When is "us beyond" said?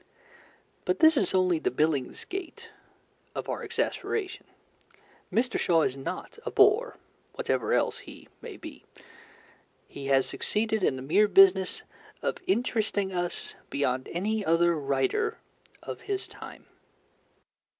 13.13-14.09